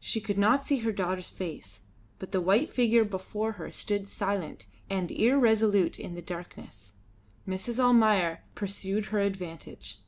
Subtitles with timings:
[0.00, 1.80] She could not see her daughter's face,
[2.18, 6.94] but the white figure before her stood silent and irresolute in the darkness.
[7.46, 7.78] Mrs.
[7.78, 9.98] Almayer pursued her advantage.